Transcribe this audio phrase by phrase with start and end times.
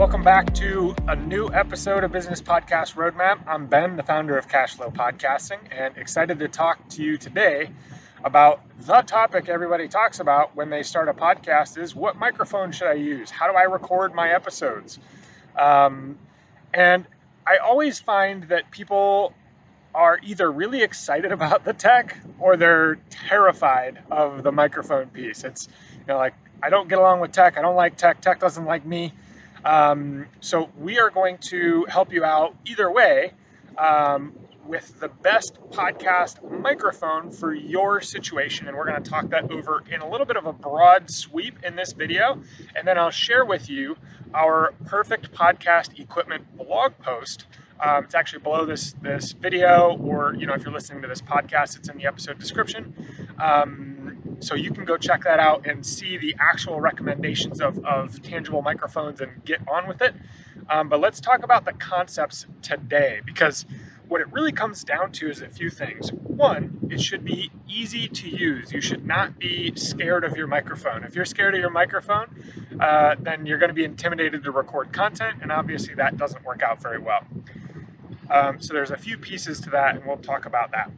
[0.00, 3.38] welcome back to a new episode of Business Podcast Roadmap.
[3.46, 7.68] I'm Ben, the founder of Cashflow Podcasting, and excited to talk to you today
[8.24, 12.88] about the topic everybody talks about when they start a podcast is what microphone should
[12.88, 13.28] I use?
[13.30, 14.98] How do I record my episodes?
[15.54, 16.18] Um,
[16.72, 17.04] and
[17.46, 19.34] I always find that people
[19.94, 25.44] are either really excited about the tech or they're terrified of the microphone piece.
[25.44, 26.32] It's you know like
[26.62, 27.58] I don't get along with tech.
[27.58, 28.22] I don't like tech.
[28.22, 29.12] Tech doesn't like me.
[29.64, 33.32] Um, so we are going to help you out either way
[33.78, 34.32] um,
[34.66, 38.68] with the best podcast microphone for your situation.
[38.68, 41.58] And we're going to talk that over in a little bit of a broad sweep
[41.64, 42.40] in this video.
[42.76, 43.96] And then I'll share with you
[44.34, 47.46] our perfect podcast equipment blog post.
[47.80, 51.22] Um, it's actually below this this video, or you know, if you're listening to this
[51.22, 52.94] podcast, it's in the episode description.
[53.40, 53.99] Um,
[54.40, 58.62] so you can go check that out and see the actual recommendations of, of tangible
[58.62, 60.14] microphones and get on with it.
[60.68, 63.66] Um, but let's talk about the concepts today because
[64.08, 66.12] what it really comes down to is a few things.
[66.12, 68.72] One, it should be easy to use.
[68.72, 71.04] You should not be scared of your microphone.
[71.04, 72.26] If you're scared of your microphone,
[72.80, 76.60] uh, then you're going to be intimidated to record content, and obviously that doesn't work
[76.60, 77.24] out very well.
[78.28, 80.90] Um, so there's a few pieces to that, and we'll talk about that.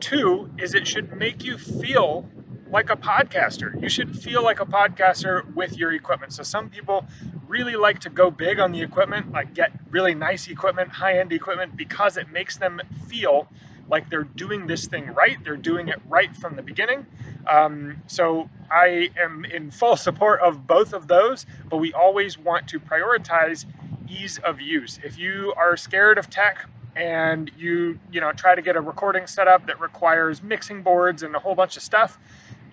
[0.00, 2.28] Two is it should make you feel
[2.74, 3.80] like a podcaster.
[3.80, 6.32] You should feel like a podcaster with your equipment.
[6.32, 7.06] So some people
[7.46, 11.76] really like to go big on the equipment, like get really nice equipment, high-end equipment
[11.76, 13.46] because it makes them feel
[13.88, 15.38] like they're doing this thing right.
[15.44, 17.06] They're doing it right from the beginning.
[17.48, 22.66] Um, so I am in full support of both of those, but we always want
[22.70, 23.66] to prioritize
[24.08, 24.98] ease of use.
[25.04, 29.26] If you are scared of tech, and you you know try to get a recording
[29.26, 32.18] setup that requires mixing boards and a whole bunch of stuff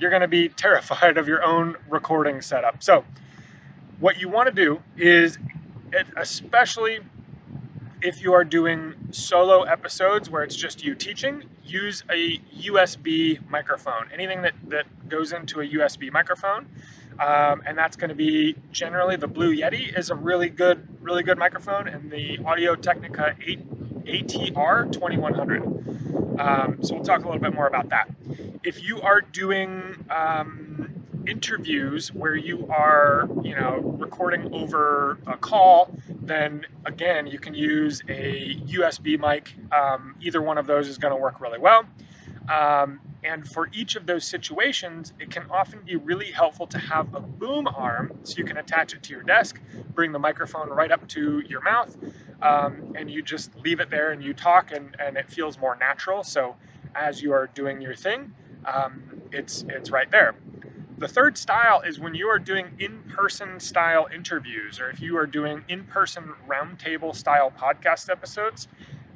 [0.01, 2.81] you're going to be terrified of your own recording setup.
[2.81, 3.05] So,
[3.99, 5.37] what you want to do is,
[6.17, 6.99] especially
[8.01, 14.09] if you are doing solo episodes where it's just you teaching, use a USB microphone.
[14.11, 16.67] Anything that, that goes into a USB microphone.
[17.19, 21.21] Um, and that's going to be generally the Blue Yeti is a really good, really
[21.21, 26.10] good microphone, and the Audio Technica 8 ATR 2100.
[26.39, 28.09] Um, so we'll talk a little bit more about that
[28.63, 35.91] if you are doing um, interviews where you are, you know, recording over a call,
[36.09, 39.55] then again, you can use a USB mic.
[39.71, 41.85] Um, either one of those is going to work really well.
[42.49, 47.13] Um, and for each of those situations, it can often be really helpful to have
[47.13, 49.61] a boom arm so you can attach it to your desk,
[49.93, 51.95] bring the microphone right up to your mouth,
[52.41, 55.75] um, and you just leave it there and you talk, and, and it feels more
[55.75, 56.23] natural.
[56.23, 56.55] So
[56.95, 58.33] as you are doing your thing,
[58.65, 60.35] um, it's it's right there.
[60.97, 65.25] The third style is when you are doing in-person style interviews, or if you are
[65.25, 68.67] doing in-person roundtable style podcast episodes.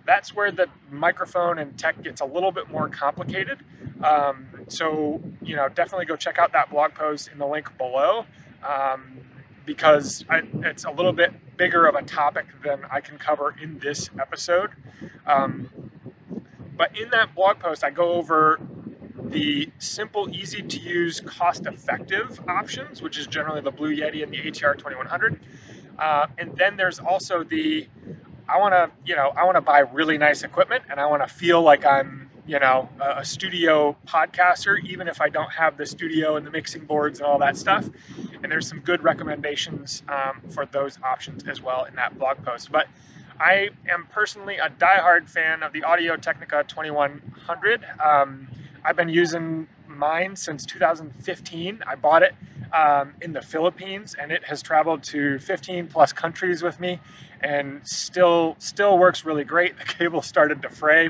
[0.07, 3.59] That's where the microphone and tech gets a little bit more complicated.
[4.03, 8.25] Um, so you know, definitely go check out that blog post in the link below.
[8.63, 9.19] Um,
[9.65, 13.79] because I, it's a little bit bigger of a topic than I can cover in
[13.79, 14.71] this episode.
[15.25, 15.69] Um,
[16.77, 18.59] but in that blog post, I go over
[19.17, 24.31] the simple, easy to use, cost effective options, which is generally the Blue Yeti and
[24.31, 25.39] the ATR 2100.
[25.97, 27.87] Uh, and then there's also the
[28.47, 31.27] I want to, you know, I want to buy really nice equipment and I want
[31.27, 35.85] to feel like I'm, you know, a, studio podcaster, even if I don't have the
[35.85, 37.89] studio and the mixing boards and all that stuff.
[38.45, 42.71] And there's some good recommendations um, for those options as well in that blog post.
[42.71, 42.85] But
[43.39, 47.85] I am personally a diehard fan of the Audio Technica 2100.
[47.99, 48.47] Um,
[48.83, 51.81] I've been using mine since 2015.
[51.87, 52.35] I bought it
[52.71, 56.99] um, in the Philippines, and it has traveled to 15 plus countries with me,
[57.41, 59.73] and still still works really great.
[59.79, 61.09] The cable started to fray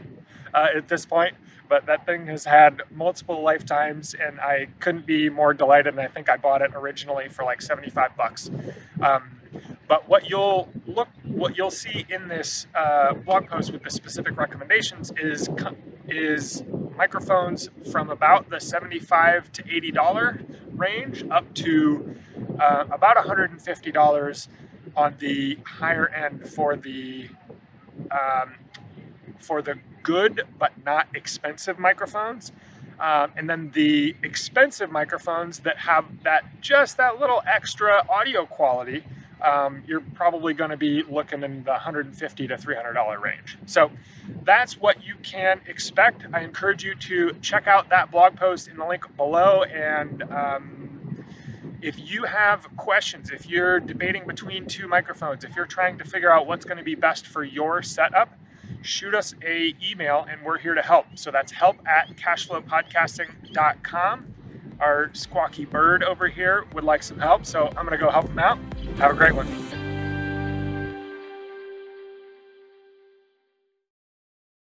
[0.54, 1.36] uh, at this point,
[1.68, 5.94] but that thing has had multiple lifetimes, and I couldn't be more delighted.
[5.94, 8.50] And I think I bought it originally for like 75 bucks.
[9.02, 9.42] Um,
[9.88, 14.38] but what you'll look, what you'll see in this uh, blog post with the specific
[14.38, 15.50] recommendations is
[16.08, 16.64] is
[16.96, 20.40] microphones from about the 75 to 80 dollar
[20.72, 22.16] range up to
[22.60, 24.48] uh, about 150 dollars
[24.96, 27.30] on the higher end for the
[28.12, 28.56] um,
[29.40, 32.54] for the good but not expensive microphones.
[32.98, 39.04] Um, and then the expensive microphones that have that just that little extra audio quality
[39.42, 43.58] um, you're probably going to be looking in the 150 to 300 dollar range.
[43.66, 43.92] So
[44.44, 46.26] that's what you can expect.
[46.34, 50.86] I encourage you to check out that blog post in the link below and um,
[51.82, 56.32] if you have questions, if you're debating between two microphones, if you're trying to figure
[56.32, 58.34] out what's going to be best for your setup,
[58.86, 61.06] shoot us a email and we're here to help.
[61.16, 64.34] So that's help at cashflowpodcasting.com.
[64.80, 68.40] Our squawky bird over here would like some help, so I'm to go help him
[68.40, 68.58] out.
[68.98, 69.75] Have a great one.